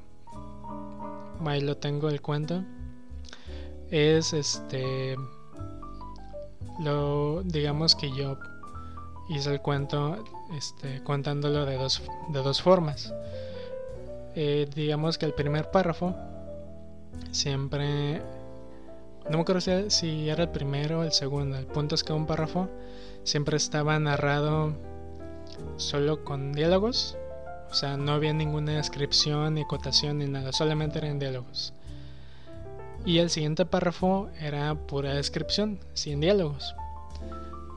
[1.45, 2.63] ahí lo tengo el cuento
[3.91, 5.15] es este
[6.79, 8.37] lo digamos que yo
[9.29, 10.23] hice el cuento
[10.55, 13.13] este, contándolo de dos, de dos formas.
[14.35, 16.15] Eh, digamos que el primer párrafo
[17.31, 18.21] siempre
[19.29, 22.27] no me acuerdo si era el primero o el segundo el punto es que un
[22.27, 22.67] párrafo
[23.23, 24.73] siempre estaba narrado
[25.77, 27.17] solo con diálogos
[27.71, 31.73] o sea no había ninguna descripción ni cotación ni nada solamente eran diálogos
[33.05, 36.75] y el siguiente párrafo era pura descripción, sin diálogos.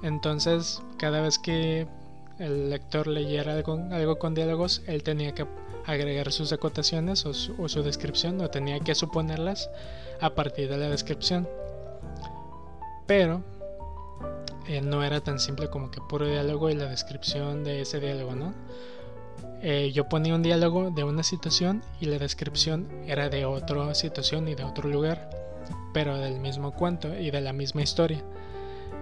[0.03, 1.87] Entonces, cada vez que
[2.38, 5.47] el lector leyera algo, con diálogos, él tenía que
[5.87, 9.71] agregar sus acotaciones o su, descripción, o tenía que suponerlas
[10.21, 11.49] a partir de la descripción.
[13.07, 13.43] Pero
[14.67, 18.35] eh, no era tan simple como que puro diálogo y la descripción de ese diálogo,
[18.35, 18.55] ¿no?
[19.61, 24.47] Eh, yo ponía un diálogo de una situación y la descripción era de otra situación
[24.49, 25.31] y de otro lugar,
[25.92, 28.23] pero del mismo cuento y de la misma historia.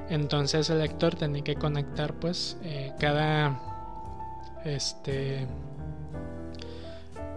[0.09, 3.61] Entonces el lector tenía que conectar pues eh, cada
[4.65, 5.47] este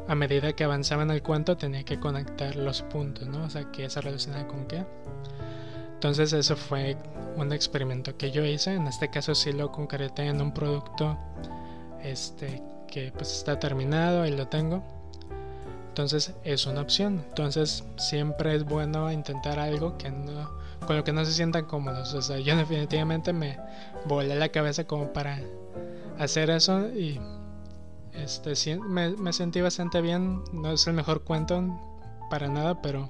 [0.07, 3.43] a medida que avanzaba en el cuento tenía que conectar los puntos, ¿no?
[3.43, 4.83] O sea, que se relaciona con qué.
[5.93, 6.97] Entonces eso fue
[7.35, 8.73] un experimento que yo hice.
[8.73, 11.15] En este caso sí lo concreté en un producto
[12.01, 14.83] este que pues está terminado y lo tengo.
[15.89, 17.23] Entonces es una opción.
[17.29, 20.49] Entonces siempre es bueno intentar algo que no,
[20.85, 22.13] con lo que no se sientan cómodos.
[22.13, 23.57] O sea, yo definitivamente me
[24.05, 25.39] volé la cabeza como para
[26.17, 27.19] hacer eso y
[28.13, 30.43] este me, sentí bastante bien.
[30.53, 31.63] No es el mejor cuento
[32.29, 33.09] para nada, pero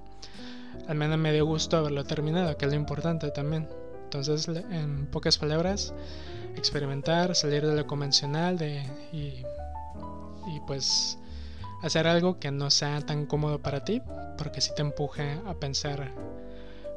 [0.88, 3.68] al menos me dio gusto haberlo terminado, que es lo importante también.
[4.06, 5.94] Entonces, en pocas palabras,
[6.56, 9.44] experimentar, salir de lo convencional de, y
[10.56, 11.18] y pues
[11.82, 14.02] hacer algo que no sea tan cómodo para ti,
[14.38, 16.12] porque si te empuja a pensar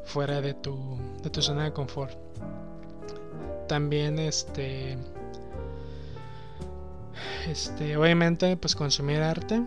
[0.05, 2.17] fuera de tu, de tu zona de confort.
[3.69, 4.99] También este
[7.49, 9.62] este obviamente pues consumir arte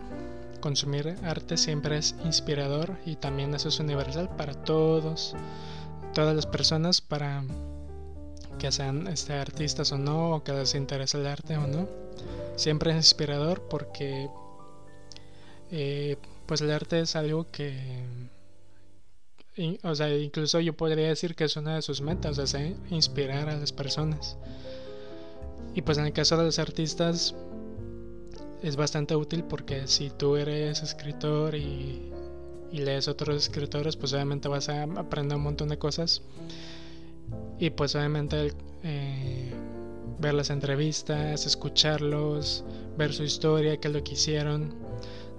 [0.60, 5.34] consumir arte siempre es inspirador y también eso es universal para todos
[6.14, 7.44] todas las personas para
[8.58, 12.05] que sean este, artistas o no o que les interese el arte o no
[12.56, 14.28] siempre es inspirador porque
[15.70, 18.04] eh, pues el arte es algo que
[19.82, 22.54] o sea incluso yo podría decir que es una de sus metas es
[22.90, 24.36] inspirar a las personas.
[25.74, 27.34] Y pues en el caso de los artistas
[28.62, 32.12] es bastante útil porque si tú eres escritor y,
[32.72, 36.22] y lees otros escritores pues obviamente vas a aprender un montón de cosas.
[37.58, 38.52] Y pues obviamente
[38.82, 39.52] eh,
[40.18, 42.64] ver las entrevistas, escucharlos,
[42.96, 44.74] ver su historia, qué es lo que hicieron.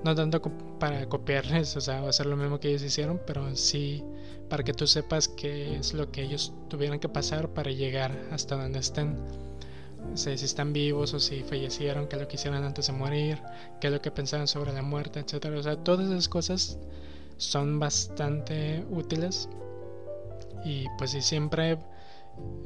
[0.04, 0.42] No tanto
[0.80, 4.04] para copiarles, o sea, hacer lo mismo que ellos hicieron, pero sí
[4.50, 8.56] para que tú sepas qué es lo que ellos tuvieron que pasar para llegar hasta
[8.56, 9.18] donde estén.
[10.14, 12.94] O sea, si están vivos o si fallecieron, qué es lo que hicieron antes de
[12.94, 13.40] morir,
[13.82, 15.46] qué es lo que pensaban sobre la muerte, etc.
[15.58, 16.78] O sea, todas esas cosas
[17.38, 19.50] son bastante útiles.
[20.64, 21.78] Y pues si siempre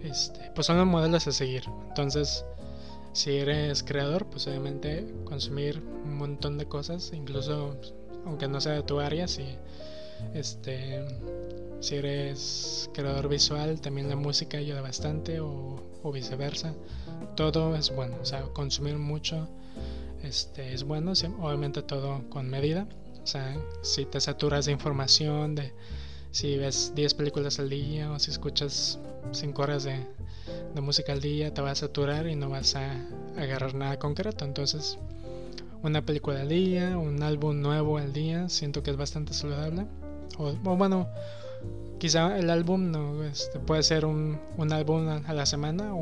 [0.03, 1.63] este, pues son los modelos a seguir.
[1.89, 2.45] Entonces,
[3.13, 7.77] si eres creador, pues obviamente consumir un montón de cosas, incluso
[8.25, 9.43] aunque no sea de tu área, si
[10.33, 11.03] este
[11.79, 15.81] si eres creador visual, también la música ayuda bastante o,
[16.13, 16.73] viceversa.
[17.35, 19.47] Todo es bueno, o sea, consumir mucho
[20.23, 22.87] este es bueno, obviamente todo con medida.
[23.23, 25.73] O sea, si te saturas de información, de
[26.31, 28.99] si ves 10 películas al día o si escuchas
[29.31, 30.05] 5 horas de,
[30.81, 33.05] música al día, te vas a saturar y no vas a
[33.37, 34.45] agarrar nada concreto.
[34.45, 34.97] Entonces,
[35.83, 39.85] una película al día, un álbum nuevo al día, siento que es bastante saludable.
[40.37, 41.09] O, bueno,
[41.99, 45.93] quizá el álbum no este, puede ser un, un, álbum a la semana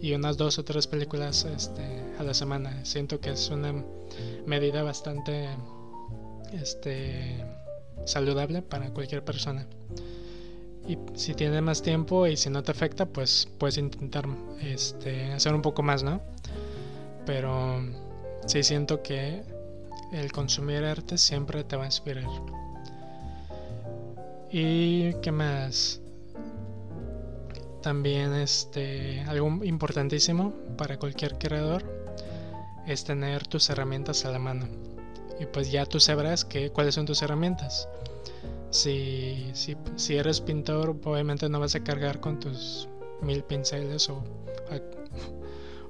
[0.00, 1.84] y unas dos o tres películas este,
[2.18, 2.84] a la semana.
[2.84, 3.84] Siento que es una
[4.46, 5.48] medida bastante
[6.52, 7.44] este,
[8.04, 9.66] saludable para cualquier persona.
[10.88, 14.26] Y si tienes más tiempo y si no te afecta, pues puedes intentar
[14.60, 16.20] este, hacer un poco más, ¿no?
[17.26, 17.80] Pero
[18.46, 19.42] sí siento que
[20.12, 22.24] el consumir arte siempre te va a inspirar.
[24.50, 26.00] ¿Y qué más?
[27.82, 31.84] También este, algo importantísimo para cualquier creador
[32.86, 34.66] es tener tus herramientas a la mano.
[35.40, 37.88] Y pues ya tú sabrás que, cuáles son tus herramientas.
[38.68, 42.88] Si, si, si eres pintor, obviamente no vas a cargar con tus
[43.22, 44.22] mil pinceles o,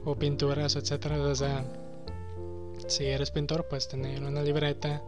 [0.04, 1.20] o pinturas, etcétera.
[1.20, 1.64] O sea,
[2.86, 5.02] si eres pintor, puedes tener una libreta,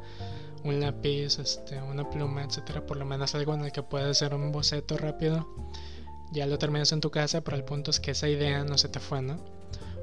[0.65, 2.85] un lápiz, este, una pluma, etcétera.
[2.85, 5.49] Por lo menos algo en el que puedes hacer un boceto rápido.
[6.33, 8.89] Ya lo terminas en tu casa, pero el punto es que esa idea no se
[8.89, 9.39] te fue, ¿no?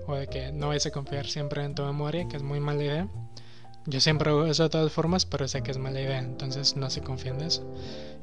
[0.08, 2.84] O de que no vayas a confiar siempre en tu memoria, que es muy mala
[2.84, 3.08] idea.
[3.90, 6.92] Yo siempre hago eso de todas formas, pero sé que es mala idea, entonces no
[6.92, 7.64] se confíen de eso.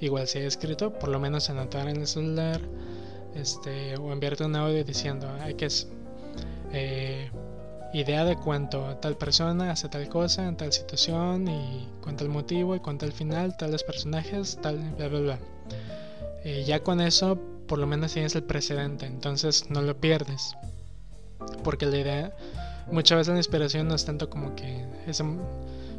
[0.01, 2.61] Igual si he escrito, por lo menos anotar en el celular,
[3.35, 5.89] este, o enviarte un audio diciendo, hay que es
[6.73, 7.31] eh,
[7.93, 12.77] idea de cuánto tal persona hace tal cosa en tal situación y cuánto el motivo
[12.77, 15.39] y cuánto el final, tales personajes, tal, bla, bla, bla.
[16.45, 20.55] Eh, ya con eso, por lo menos tienes el precedente, entonces no lo pierdes.
[21.65, 22.37] Porque la idea
[22.91, 25.23] muchas veces la inspiración no es tanto como que es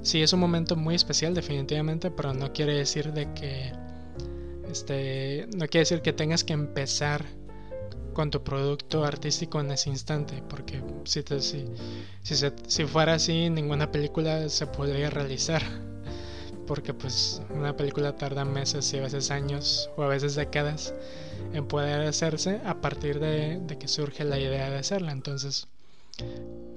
[0.01, 3.71] sí es un momento muy especial definitivamente pero no quiere decir de que
[4.69, 7.25] este no quiere decir que tengas que empezar
[8.13, 11.65] con tu producto artístico en ese instante porque si si,
[12.23, 15.61] si, si fuera así ninguna película se podría realizar
[16.67, 20.93] porque pues una película tarda meses y a veces años o a veces décadas
[21.53, 25.13] en poder hacerse a partir de, de que surge la idea de hacerla.
[25.13, 25.67] Entonces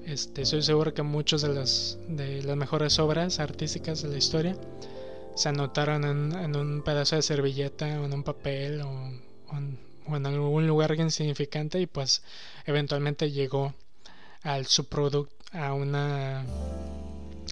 [0.04, 4.56] este, estoy seguro que muchas de las, mejores obras artísticas de la historia
[5.36, 8.90] se anotaron en, un pedazo de servilleta o en un papel o,
[9.56, 12.22] en, algún lugar insignificante y pues
[12.66, 13.74] eventualmente llegó
[14.42, 15.74] al subproducto a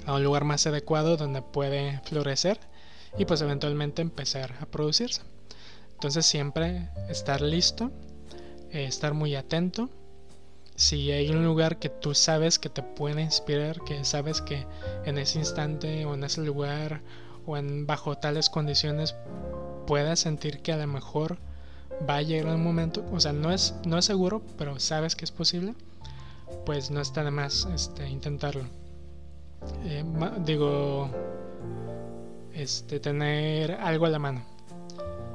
[0.07, 2.59] a un lugar más adecuado donde puede florecer
[3.19, 5.23] y pues eventualmente empezar a producirse.
[5.93, 7.91] Entonces siempre estar listo,
[8.71, 9.91] eh, estar muy atento
[10.79, 14.65] si hay un lugar que tú sabes que te puede inspirar, que sabes que
[15.05, 17.03] en ese instante o en ese lugar
[17.47, 19.17] o en bajo tales condiciones
[19.89, 21.39] puedas sentir que a lo mejor
[22.09, 25.25] va a llegar un momento, o sea, no es, no es seguro, pero sabes que
[25.25, 25.75] es posible,
[26.65, 28.63] pues no está de más este, intentarlo.
[29.85, 30.05] Eh,
[30.45, 31.11] digo,
[32.53, 34.45] este, tener algo a la mano.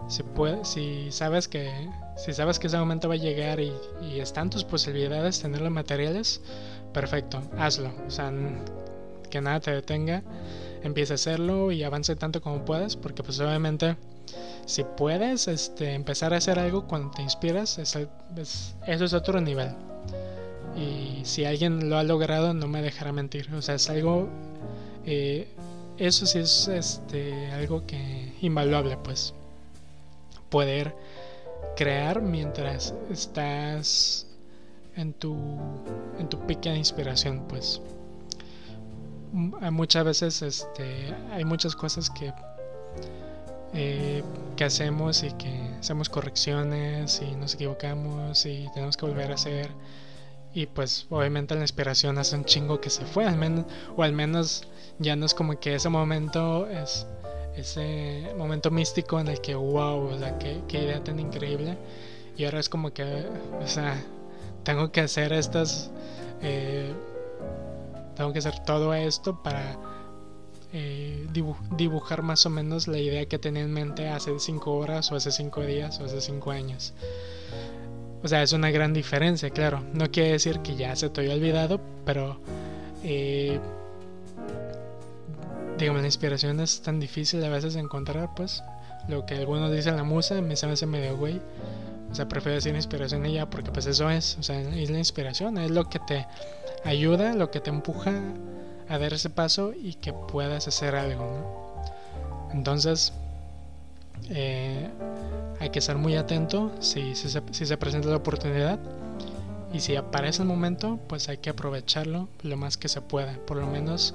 [0.08, 3.74] Si, sabes que si sabes que ese momento va a llegar y,
[4.20, 6.42] están tus posibilidades, tener los materiales,
[6.94, 7.92] perfecto, hazlo.
[8.08, 8.32] O sea,
[9.30, 10.24] que nada te detenga,
[10.84, 13.96] empieza a hacerlo y avance tanto como puedas, porque pues obviamente
[14.66, 17.98] si puedes este, empezar a hacer algo cuando te inspiras, es,
[18.88, 19.70] eso es otro nivel.
[20.76, 23.54] Y si alguien lo ha logrado, no me dejará mentir.
[23.54, 24.30] O sea, es algo...
[25.06, 25.48] Eh,
[25.98, 29.34] eso sí es este, algo que invaluable, pues.
[30.54, 30.96] Poder
[31.76, 34.28] crear mientras estás
[34.96, 35.36] en tu,
[36.20, 37.82] en tu pique de inspiración, pues.
[39.32, 42.32] Muchas veces este, hay muchas cosas que,
[43.74, 44.24] eh,
[44.56, 49.72] que hacemos y que hacemos correcciones y nos equivocamos y tenemos que volver a hacer.
[50.54, 53.66] Y pues obviamente la inspiración hace un chingo que se fue, al menos,
[53.98, 54.68] o al menos
[55.00, 57.08] ya no es como que ese momento es
[57.56, 61.78] ese momento místico en el que, wow, o sea, qué, idea tan increíble.
[62.38, 63.26] Y ahora es como que,
[63.62, 64.02] o sea,
[64.64, 65.92] tengo que hacer estas,
[66.42, 66.92] eh,
[68.16, 69.78] tengo que hacer todo esto para
[70.74, 71.28] eh,
[71.78, 75.32] dibujar más o menos la idea que tenía en mente hace cinco horas o hace
[75.32, 76.94] cinco días o hace cinco años.
[78.24, 79.84] O sea, es una gran diferencia, claro.
[79.94, 82.40] No quiere decir que ya se te haya olvidado, pero
[83.04, 83.60] eh,
[85.84, 88.64] digamos, la inspiración es tan difícil a veces encontrar, pues,
[89.08, 91.42] lo que algunos dicen la musa, me se me hace medio güey.
[92.12, 95.58] O sea, prefiero decir inspiración ella porque pues eso es, o sea, es la inspiración,
[95.58, 96.28] es lo que te
[96.86, 98.14] ayuda, lo que te empuja
[98.88, 102.54] a dar ese paso y que puedas hacer algo, ¿no?
[102.54, 103.14] Entonces,
[104.30, 104.90] eh,
[105.60, 108.80] hay que estar muy atento si, si, se, si se presenta la oportunidad
[109.74, 113.58] y si aparece el momento, pues hay que aprovecharlo lo más que se pueda, por
[113.58, 114.14] lo menos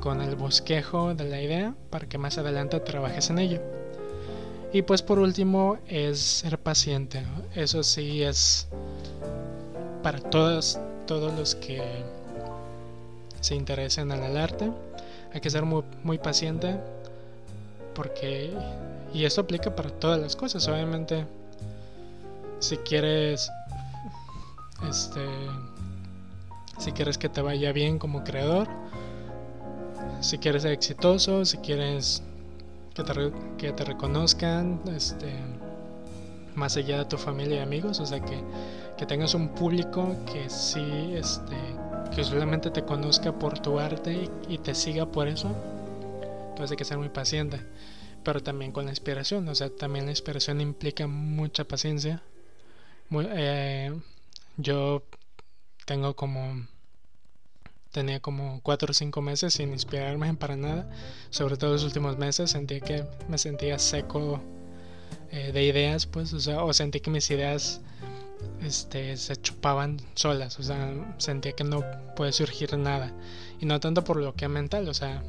[0.00, 3.60] con el bosquejo de la idea para que más adelante trabajes en ello.
[4.72, 7.22] Y pues por último es ser paciente.
[7.54, 8.68] Eso sí es
[10.02, 11.82] para todos, todos los que
[13.40, 14.70] se interesen en el arte.
[15.32, 16.78] Hay que ser muy, muy paciente
[17.94, 18.52] porque...
[19.14, 20.68] Y eso aplica para todas las cosas.
[20.68, 21.26] Obviamente,
[22.58, 23.50] si quieres...
[24.88, 25.24] Este...
[26.78, 28.68] Si quieres que te vaya bien como creador,
[30.20, 32.22] si quieres ser exitoso, si quieres
[32.94, 35.32] que te, que te reconozcan, este,
[36.54, 38.42] más allá de tu familia y amigos, o sea, que,
[39.06, 41.56] tengas un público que sí, este,
[42.14, 45.54] que solamente te conozca por tu arte y, te siga por eso,
[46.50, 47.60] entonces hay que ser muy paciente,
[48.24, 52.22] pero también con la inspiración, o sea, también la inspiración implica mucha paciencia.
[53.10, 53.98] Eh,
[54.56, 55.04] yo
[55.86, 56.66] tengo como
[57.90, 60.88] tenía como cuatro o cinco meses sin inspirarme para nada.
[61.30, 64.40] Sobre todo los últimos meses sentí que me sentía seco
[65.30, 67.80] eh, de ideas, pues, o sea, o sentí que mis ideas
[68.62, 71.84] este, se chupaban solas, o sea, sentía que no
[72.16, 73.12] puede surgir nada.
[73.60, 75.22] Y no tanto por bloqueo mental, o sea,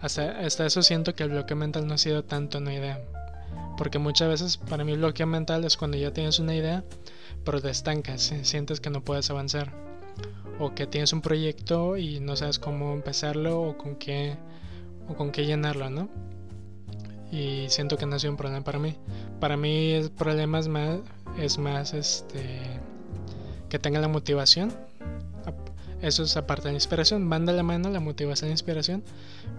[0.00, 3.00] hasta, hasta eso siento que el bloqueo mental no ha sido tanto una idea.
[3.78, 6.84] Porque muchas veces para mí bloqueo mental es cuando ya tienes una idea,
[7.44, 9.72] pero te estancas, sientes que no puedes avanzar
[10.58, 14.36] o que tienes un proyecto y no sabes cómo empezarlo o con qué
[15.08, 16.08] o con qué llenarlo, ¿no?
[17.30, 18.94] Y siento que no ha sido un problema para mí.
[19.40, 21.00] Para mí el problema es más,
[21.38, 22.60] es más este
[23.68, 24.72] que tenga la motivación.
[26.02, 29.02] Eso es aparte de la inspiración, van de la mano la motivación la inspiración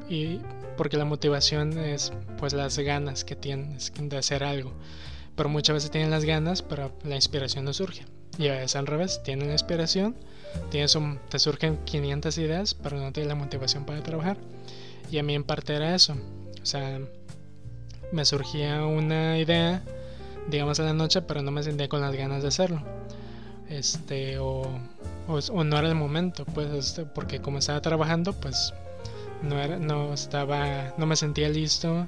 [0.08, 0.40] y
[0.78, 4.72] porque la motivación es pues las ganas que tienes de hacer algo.
[5.36, 8.06] Pero muchas veces tienen las ganas, pero la inspiración no surge.
[8.38, 10.16] Y a veces al revés, tienen la inspiración,
[10.70, 14.38] tienes un, te surgen 500 ideas, pero no tienes la motivación para trabajar.
[15.12, 16.16] Y a mí en parte era eso.
[16.62, 17.00] O sea,
[18.12, 19.84] me surgía una idea,
[20.50, 22.82] digamos a la noche, pero no me sentía con las ganas de hacerlo.
[23.70, 24.64] Este, o,
[25.28, 28.74] o, no era el momento, pues, este, porque como estaba trabajando, pues
[29.42, 32.08] no, era, no estaba, no me sentía listo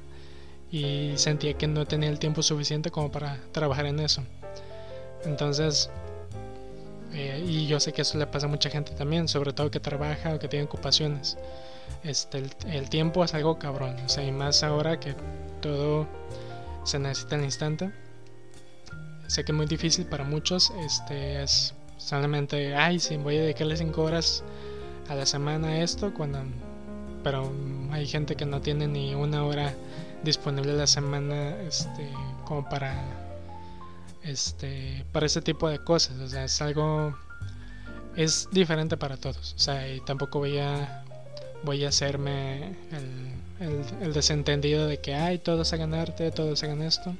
[0.71, 4.23] y sentía que no tenía el tiempo suficiente como para trabajar en eso.
[5.25, 5.89] Entonces,
[7.14, 9.80] eh, y yo sé que eso le pasa a mucha gente también, sobre todo que
[9.80, 11.38] trabaja o que tiene ocupaciones.
[12.03, 15.16] Este, el, tiempo es algo cabrón, o sea, y más ahora que
[15.62, 16.07] todo
[16.84, 17.91] se necesita al instante.
[19.28, 23.78] Sé que es muy difícil para muchos, este, es solamente, ay, sí, voy a dedicarle
[23.78, 24.43] 5 horas
[25.07, 26.39] a la semana a esto, cuando,
[27.24, 27.51] pero
[27.91, 29.74] hay gente que no tiene ni una hora
[30.24, 32.10] disponible a la semana, este,
[32.45, 33.28] como para
[34.24, 36.17] este, para ese tipo de cosas.
[36.20, 37.15] O sea, es algo,
[38.15, 39.53] es diferente para todos.
[39.55, 41.03] O sea, y tampoco voy a,
[41.63, 42.76] voy a hacerme
[43.59, 47.15] el, desentendido de que, hay todos hagan arte, todos hagan esto.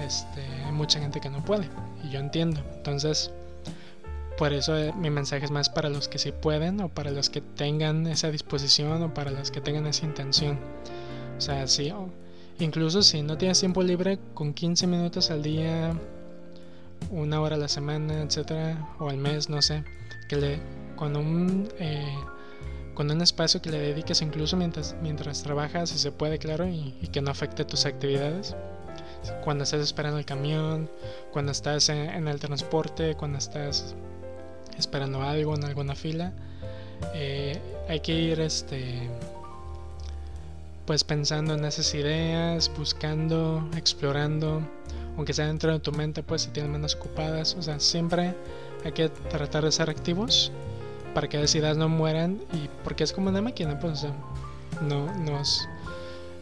[0.00, 1.68] Este, hay mucha gente que no puede,
[2.02, 2.60] y yo entiendo.
[2.76, 3.30] Entonces,
[4.38, 7.30] por eso eh, mi mensaje es más para los que sí pueden, o para los
[7.30, 10.58] que tengan esa disposición, o para los que tengan esa intención.
[11.36, 11.92] O sea, sí,
[12.62, 15.98] Incluso si no tienes tiempo libre, con 15 minutos al día,
[17.10, 19.82] una hora a la semana, etcétera, o al mes, no sé,
[20.28, 20.60] que le
[20.94, 22.16] con un eh,
[22.94, 26.92] con un espacio que le dediques incluso mientras mientras trabajas, si se puede, claro, y,
[27.12, 28.54] que no afecte tus actividades.
[29.42, 30.88] Cuando estás esperando el camión,
[31.32, 33.96] cuando estás en, el transporte, cuando estás
[34.78, 36.32] esperando algo en alguna fila,
[37.12, 37.58] eh,
[37.88, 39.10] hay que ir este
[40.86, 44.62] pues pensando en esas ideas, buscando, explorando,
[45.16, 48.34] aunque sea dentro de tu mente, pues si tienes menos ocupadas, o sea, siempre
[48.84, 50.50] hay que tratar de ser activos
[51.14, 54.14] para que las ideas no mueran y porque es como una máquina, pues, o sea,
[54.80, 55.68] no, nos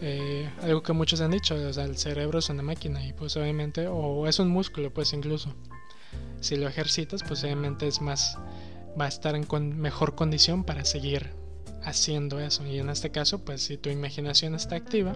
[0.00, 3.36] eh, algo que muchos han dicho, o sea, el cerebro es una máquina y pues
[3.36, 5.52] obviamente, o es un músculo, pues incluso,
[6.40, 8.38] si lo ejercitas, pues obviamente es más,
[8.98, 11.39] va a estar en con mejor condición para seguir
[11.84, 12.66] haciendo eso.
[12.66, 15.12] Y en este caso, pues si tu imaginación está activa,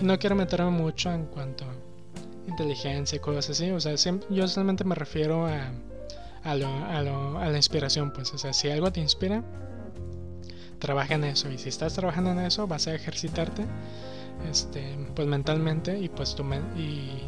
[0.00, 3.94] y no quiero meterme mucho en cuanto a inteligencia y cosas así, o sea,
[4.30, 5.70] yo solamente me refiero a,
[6.44, 9.42] a, lo, a, lo, a la inspiración, pues, o sea, si algo te inspira,
[10.78, 11.50] trabaja en eso.
[11.50, 13.64] Y si estás trabajando en eso, vas a ejercitarte,
[14.50, 16.44] este, pues mentalmente, y pues tu
[16.76, 17.22] y,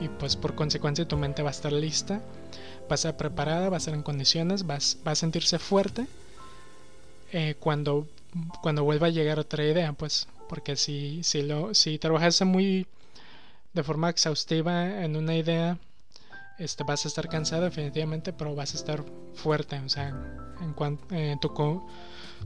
[0.00, 2.22] y pues por consecuencia tu mente va a estar lista,
[2.82, 6.06] va a estar preparada, va a estar en condiciones, vas, va a sentirse fuerte
[7.32, 8.06] eh, cuando,
[8.62, 12.86] cuando vuelva a llegar otra idea, pues, porque si, si, lo, si trabajas muy
[13.72, 15.78] de forma exhaustiva en una idea,
[16.58, 19.02] este, vas a estar cansado definitivamente, pero vas a estar
[19.34, 20.08] fuerte, o sea,
[20.60, 21.50] en cuanto eh, tu,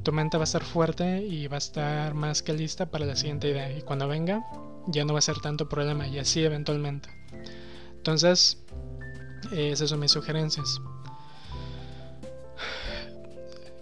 [0.03, 3.17] tu mente va a estar fuerte y va a estar más que lista para la
[3.17, 3.77] siguiente idea.
[3.77, 4.47] Y cuando venga,
[4.87, 7.09] ya no va a ser tanto problema y así eventualmente.
[7.97, 8.59] Entonces,
[9.53, 10.81] esas son mis sugerencias.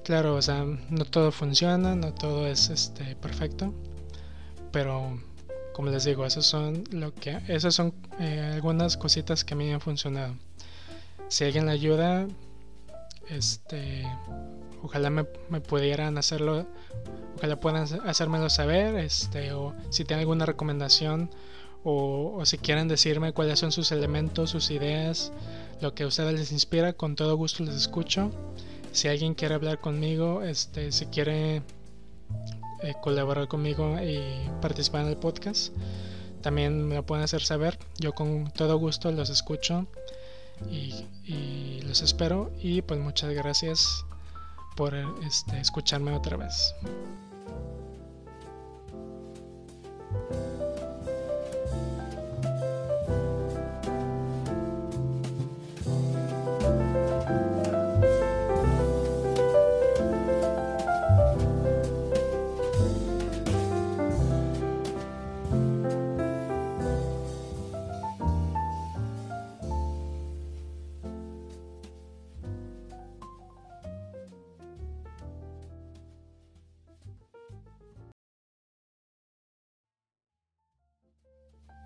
[0.05, 3.73] Claro, o sea, no todo funciona, no todo es este perfecto,
[4.71, 5.19] pero
[5.73, 9.65] como les digo, esas son lo que esas son eh, algunas cositas que a mí
[9.65, 10.35] me han funcionado.
[11.29, 12.27] Si alguien le ayuda,
[13.29, 14.05] este
[14.85, 16.67] ojalá me, pudieran hacerlo,
[17.37, 21.31] ojalá puedan hacérmelo saber, este, o si tienen alguna recomendación,
[21.83, 25.33] o, si quieren decirme cuáles son sus elementos, sus ideas,
[25.81, 28.31] lo que a ustedes les inspira, con todo gusto les escucho.
[28.95, 35.17] Si alguien quiere hablar conmigo, este, si quiere eh, colaborar conmigo y participar en el
[35.17, 35.75] podcast,
[36.43, 37.77] también me lo pueden hacer saber.
[37.99, 39.89] Yo con todo gusto los escucho
[40.71, 42.53] y, los espero.
[42.61, 44.05] Y pues muchas gracias
[44.77, 44.95] por
[45.27, 46.73] este, escucharme otra vez.